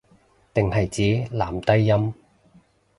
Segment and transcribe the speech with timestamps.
[0.51, 2.15] 定係指男低音